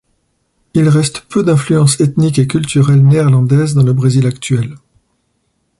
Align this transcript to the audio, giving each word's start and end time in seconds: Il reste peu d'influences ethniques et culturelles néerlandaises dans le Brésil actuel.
Il 0.73 0.89
reste 0.89 1.27
peu 1.29 1.43
d'influences 1.43 1.99
ethniques 2.01 2.39
et 2.39 2.47
culturelles 2.47 3.03
néerlandaises 3.05 3.75
dans 3.75 3.83
le 3.83 3.93
Brésil 3.93 4.25
actuel. 4.25 4.73